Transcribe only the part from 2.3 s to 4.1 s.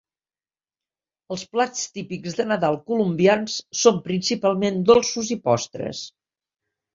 de Nadal colombians són